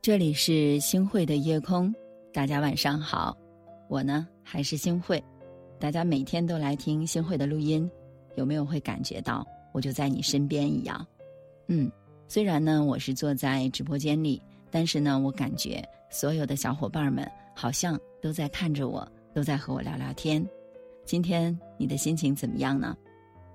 [0.00, 1.92] 这里是星汇的夜空，
[2.32, 3.36] 大家晚上好，
[3.88, 5.22] 我呢还是星汇，
[5.78, 7.90] 大家每天都来听星汇的录音，
[8.36, 11.04] 有没有会感觉到我就在你身边一样？
[11.66, 11.90] 嗯，
[12.28, 20.46] 虽然呢我是坐在直播间里，但是呢我感觉所有的小伙伴们好像都在看着我，都在和我聊聊天。
[21.04, 22.96] 今天你的心情怎么样呢？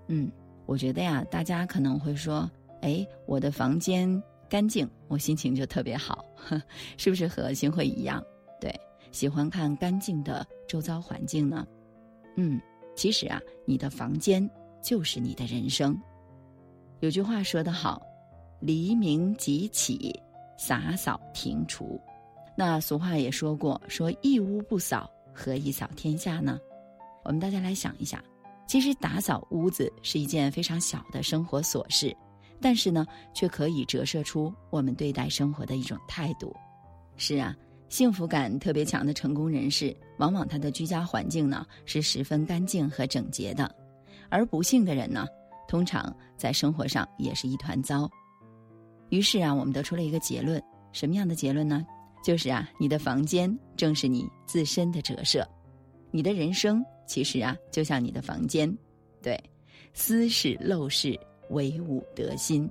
[0.07, 0.29] 嗯，
[0.65, 2.51] 我觉得呀，大家可能会说，
[2.82, 4.21] 哎，我的房间。
[4.54, 6.24] 干净，我心情就特别好，
[6.96, 8.24] 是不是和新会一样？
[8.62, 8.71] 对，
[9.12, 11.66] 喜欢看干净的周遭环境呢。
[12.38, 12.62] 嗯，
[12.96, 14.48] 其实啊，你的房间
[14.79, 16.00] 就是你的人生。
[17.00, 18.00] 有句话说得好
[18.62, 20.14] ：“黎明即起，
[20.56, 22.00] 洒扫庭除。”
[22.56, 26.60] 那俗话也说过：“说一屋不扫，何以扫天下呢？”
[27.26, 28.24] 我们大家来想一下，
[28.68, 32.16] 其实打扫屋子是一件非常小的生活琐事。
[32.63, 36.56] 但是呢，却可以折射出我们对待生活的一种态度。
[37.17, 37.53] 是啊，
[37.89, 43.70] 幸福感特别强的成功人士，往往他的居家环境呢是十分干净和整洁的；
[44.30, 45.28] 而不幸的人呢，
[45.67, 48.09] 通常在生活上也是一团糟。
[49.09, 51.86] 于是啊，我们得出了一个结论：什么样的结论呢？
[52.23, 55.45] 就是啊，你的房间正是你自身的折射，
[56.11, 58.73] 你的人生其实啊，就像你的房间。
[59.22, 59.38] 对，
[59.94, 61.20] 私事陋室。
[61.54, 62.70] 唯吾德心，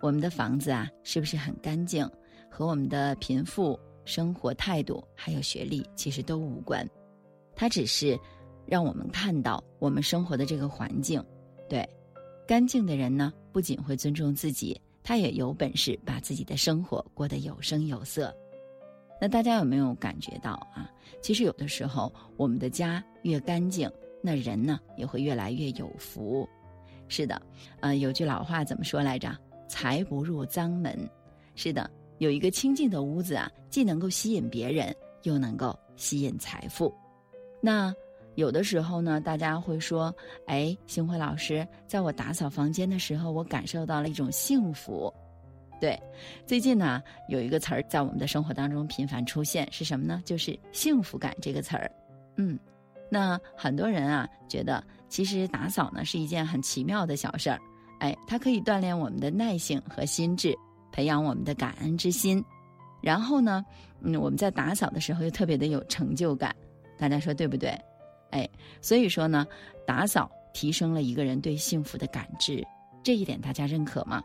[0.00, 2.08] 我们的房子啊，是不是很干净？
[2.50, 6.88] 和我们的贫富、生活态度还有学历其实都无关，
[7.54, 8.18] 它只是
[8.66, 11.22] 让我们看到我们生活的这个环境。
[11.68, 11.86] 对，
[12.46, 18.34] 干净的人呢，不仅会尊重自己，他也有本事把自己的生活过得有声有色。
[19.20, 20.90] 那大家有没有感觉到啊？
[21.20, 23.90] 其实有的时候，我们的家越干净，
[24.22, 26.48] 那人呢也会越来越有福。
[27.08, 27.40] 是的，
[27.80, 30.96] 呃，有句老话怎么说来着？“财不入脏门。”
[31.56, 36.94] 是的，有一个清静的屋子啊，既能够吸引别人，又能够吸引财富。
[37.60, 37.92] 那
[38.34, 40.14] 有的时候呢，大家会说
[40.46, 45.12] ：“哎，星辉老师，在我打扫房间的时候，我感受到了一种幸福。”
[45.80, 46.00] 对，
[46.46, 50.20] 最近呢，有一个词儿在我们的生活当中频繁出现，是什么呢？
[50.24, 51.90] 就是“幸福感”这个词儿。
[52.36, 52.58] 嗯。
[53.10, 57.60] 那很多人啊，觉得其实打扫呢是一件很奇妙的小事儿，
[58.00, 60.56] 哎，它可以锻炼我们的耐性和心智，
[60.92, 62.44] 培养我们的感恩之心。
[63.00, 63.64] 然后呢，
[64.00, 66.54] 嗯，我们在打扫的时候又特别的有成就感，
[66.98, 67.70] 大家说对不对？
[68.30, 68.48] 哎，
[68.82, 69.46] 所以说呢，
[69.86, 72.62] 打扫提升了一个人对幸福的感知，
[73.02, 74.22] 这一点大家认可吗？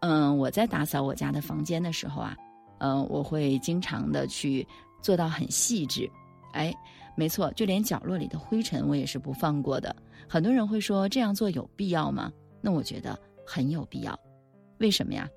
[0.00, 2.36] 嗯，我在打扫我家的房间的时候啊，
[2.78, 4.66] 嗯，我会经常的去
[5.00, 6.10] 做到很细致，
[6.52, 6.74] 哎。
[7.16, 9.94] 没错，就连角落里的灰尘我也是不放过的。
[10.26, 12.32] 很多人会说这样做有必要吗？
[12.62, 14.18] 那我觉得很有必要。
[14.78, 15.28] 为什么呀？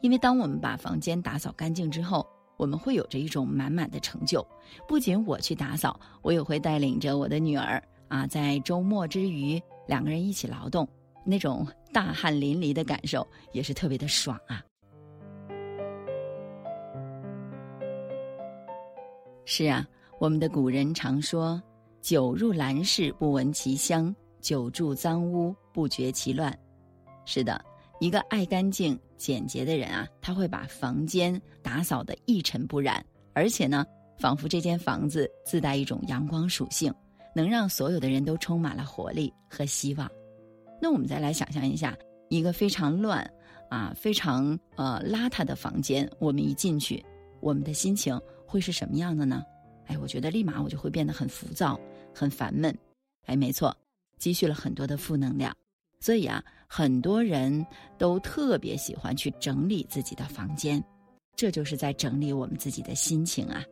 [0.00, 4.44] 因为当我们把房间打扫干净之后，我们会有着一种满满的成就。
[4.88, 10.88] 不仅我去打扫，我也会带领着我的女儿啊，在周末之余两个人一起劳动，
[11.24, 14.64] 那种大汗淋漓的感受也是特别的爽啊。
[19.44, 19.86] 是啊。
[20.20, 21.62] 我们的古人常说
[22.02, 26.52] ：“久入兰室不闻其香，久住脏屋不觉其乱。”
[27.24, 27.64] 是的，
[28.00, 33.86] 一个爱干净、简洁的人啊，他会把房间打扫得一尘不染，而且呢，
[34.18, 36.92] 仿佛这间房子自带一种阳光属性，
[37.32, 40.10] 能让所有的人都充满了活力和希望。
[40.82, 41.96] 那我们再来想象一下，
[42.28, 43.24] 一个非常乱
[43.68, 47.04] 啊、非常呃邋遢的房间，我们一进去，
[47.38, 49.44] 我们的心情会是什么样的呢？
[49.88, 51.78] 哎，我觉得立马我就会变得很浮躁、
[52.14, 52.72] 很烦闷。
[53.26, 53.76] 哎，没错，
[54.18, 55.52] 积蓄了很多的负能量。
[56.00, 57.66] 所以啊，很多人
[57.98, 60.82] 都特别喜欢去整理自己的房间，
[61.34, 63.64] 这就是在整理我们自己的心情啊。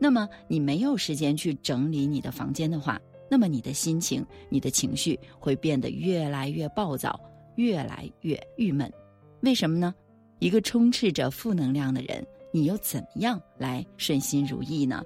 [0.00, 2.98] 那么你没有时间去整理你的房间的话，
[3.30, 7.20] 那么你的心情、你的情绪会变得越来越暴躁，
[7.56, 8.90] 越来越郁闷。
[9.42, 9.94] 为什么呢？
[10.38, 15.02] 一个充斥着负能量的人，你又怎么样来顺心如意呢？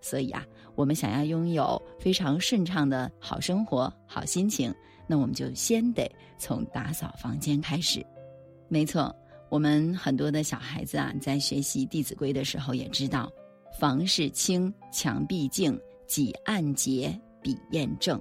[0.00, 0.44] 所以啊，
[0.74, 4.72] 我们想要拥有非常顺畅的好生活、好心情，
[5.06, 8.04] 那我们就先得从打扫房间开始。
[8.68, 9.14] 没错，
[9.48, 13.30] 我们很多的小孩子啊，在学习《弟子规》的时候也知道：
[13.78, 18.20] 房事清，墙壁净，几案洁，笔砚正。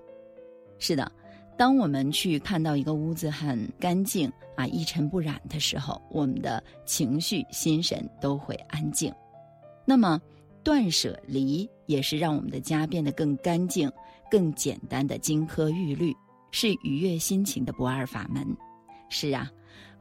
[0.78, 1.12] 是的，
[1.58, 9.14] 当我们去看到一个屋子很干净啊、一尘不染的时候，我们的情绪、心神都会安静。
[9.84, 10.22] 那么，
[10.66, 13.90] 断舍离也是让我们的家变得更干净、
[14.32, 16.12] 更简单的金科玉律，
[16.50, 18.44] 是愉悦心情的不二法门。
[19.08, 19.48] 是啊，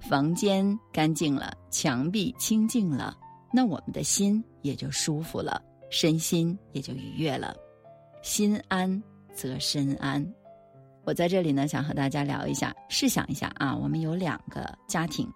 [0.01, 3.15] 房间干净了，墙壁清净了，
[3.53, 7.55] 那我们的心也就舒服了，身心也就愉悦了。
[8.23, 9.03] 心安
[9.35, 10.27] 则身安。
[11.05, 12.75] 我在这里呢，想和大家聊一下。
[12.89, 15.31] 试想一下啊，我们有两个家庭，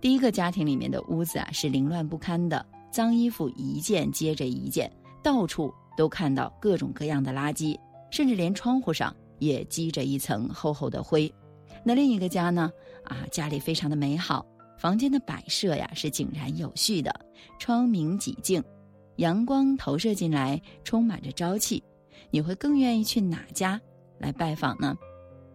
[0.00, 4.92] 第一个家庭里面的屋子啊是凌乱不堪的，脏衣服一件接着一件，
[5.22, 7.76] 到处都看到各种各样的垃圾，
[8.10, 11.32] 甚至连窗户上也积着一层厚厚的灰。
[11.82, 12.70] 那另一个家呢，
[13.04, 14.46] 啊，家里非常的美好，
[14.78, 17.10] 房间的摆设呀是井然有序的，
[17.58, 18.62] 窗明几净，
[19.16, 21.82] 阳光投射进来，充满着朝气。
[22.30, 23.80] 你会更愿意去哪家
[24.18, 24.96] 来拜访呢？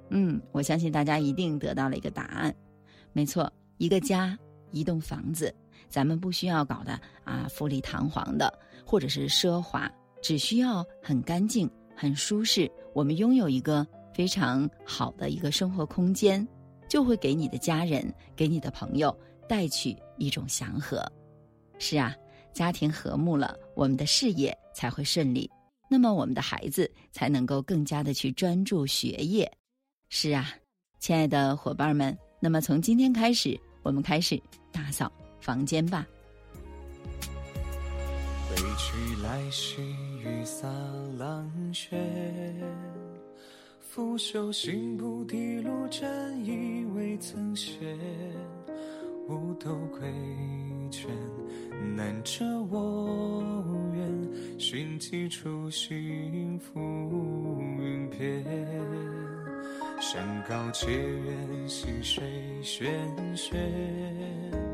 [0.10, 2.54] 嗯，我相信大家一定得到了一个答案。
[3.14, 4.38] 没错，一个家，
[4.72, 5.54] 一栋房子，
[5.90, 8.52] 咱们不需要搞得啊富丽堂皇的，
[8.86, 9.92] 或者是奢华，
[10.22, 12.70] 只需要很干净、很舒适。
[12.94, 16.46] 我们拥有一个非常好的一个生活空间，
[16.90, 19.16] 就会给你的家人、给你的朋友
[19.48, 21.04] 带去一种祥和。
[21.80, 22.16] 是啊，
[22.54, 25.50] 家庭和睦了，我们的事业才会顺利，
[25.90, 29.52] 那么我们的孩子才能够更加的去专注学业。
[30.10, 30.50] 是啊，
[31.00, 34.42] 亲爱的伙伴们，那么从今天开始，我们开始
[34.72, 35.12] 打扫
[35.48, 36.06] 房间吧。
[38.50, 39.82] 归去来兮，
[40.22, 40.68] 雨洒
[41.18, 41.98] 狼血，
[43.80, 47.78] 拂袖行不提路，沾衣未曾歇。
[49.30, 50.02] 五斗归
[50.92, 51.10] 卷，
[51.96, 53.64] 难遮我
[53.96, 56.78] 愿，寻几处幸福
[57.80, 58.44] 云边。
[60.02, 62.22] 山高且远，溪水
[62.62, 62.86] 喧
[63.34, 64.67] 喧。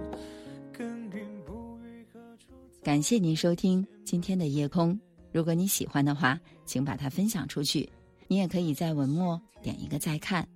[2.94, 4.96] 感谢您收听今天的夜空。
[5.32, 7.90] 如果你喜欢的话，请把它分享出去。
[8.28, 10.48] 你也可以在文末点一个再看。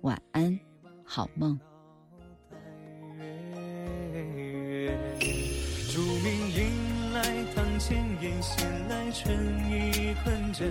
[0.00, 0.58] 晚安，
[1.04, 1.60] 好梦。
[5.92, 7.22] 竹明迎来
[7.54, 9.36] 堂前烟，闲来春
[9.70, 10.64] 意困倦。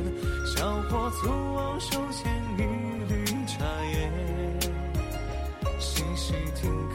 [0.57, 2.74] 小伙粗傲手牵一。
[6.63, 6.93] 南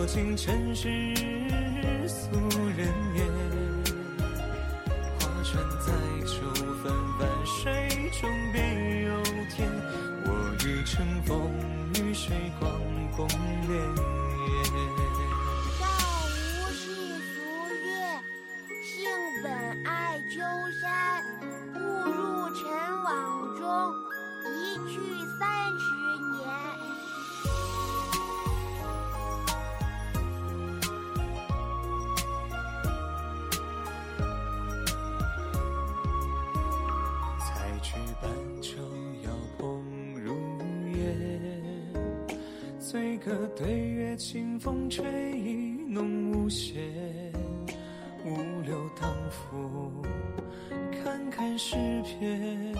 [0.00, 0.88] 酌尽尘世
[2.08, 2.30] 俗
[2.74, 3.26] 人言。
[5.18, 5.92] 划船载
[6.24, 6.50] 舟，
[6.82, 9.68] 泛泛水中别有天。
[10.24, 10.28] 我
[10.64, 11.52] 欲乘风
[11.96, 12.72] 与水，广
[13.14, 14.00] 共潋。
[42.90, 45.04] 醉歌对月，清风吹，
[45.38, 46.82] 意浓无限。
[48.24, 49.92] 五柳当浮，
[51.00, 52.74] 看看诗篇。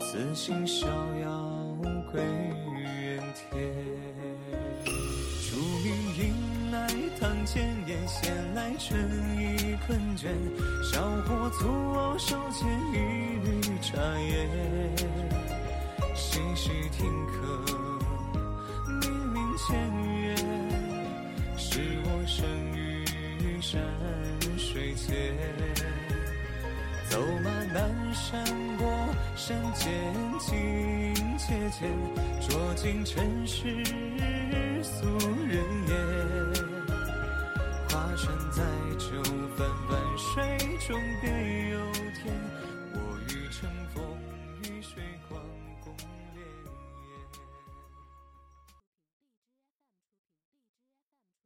[0.00, 0.88] 此心逍
[1.22, 1.78] 遥，
[2.10, 3.72] 归原天。
[4.84, 6.88] 竹明迎来
[7.20, 9.00] 堂前燕，闲来春
[9.38, 10.26] 意困倦。
[10.92, 12.96] 小火粗熬，手牵一
[13.46, 14.48] 缕茶烟。
[16.16, 17.49] 细细听客。
[19.70, 19.78] 千
[20.20, 20.34] 月，
[21.56, 23.04] 是我生于
[23.60, 23.80] 山
[24.58, 25.32] 水间。
[27.08, 28.44] 走马南山
[28.78, 28.90] 过，
[29.36, 29.88] 山间
[30.40, 31.88] 清且浅，
[32.40, 33.84] 酌尽尘世。